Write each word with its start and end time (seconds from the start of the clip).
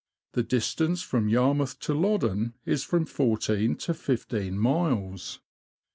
The 0.33 0.41
distance 0.41 1.03
from 1.03 1.29
Yarmouth 1.29 1.77
to 1.81 1.93
Loddon 1.93 2.55
is 2.65 2.83
from 2.83 3.05
fourteen 3.05 3.75
to 3.75 3.93
fifteen 3.93 4.57
miles. 4.57 5.41